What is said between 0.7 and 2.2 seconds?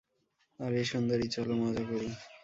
সুন্দরী, চল মজা করি।